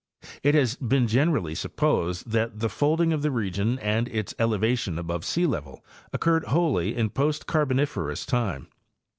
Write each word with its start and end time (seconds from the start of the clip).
It 0.41 0.55
has 0.55 0.77
been 0.77 1.05
generally 1.07 1.53
supposed 1.53 2.31
that 2.31 2.57
the 2.59 2.69
folding 2.69 3.13
of 3.13 3.21
the 3.21 3.29
region 3.29 3.77
and 3.77 4.07
its 4.07 4.33
elevation 4.39 4.97
above 4.97 5.21
sealevel 5.21 5.83
occurred 6.11 6.45
wholly 6.45 6.95
in 6.97 7.11
post 7.11 7.45
Carboniferous 7.45 8.25
time. 8.25 8.65